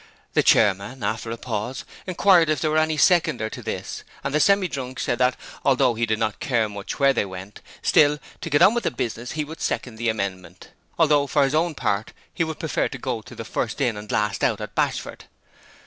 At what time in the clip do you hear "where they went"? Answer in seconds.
6.99-7.61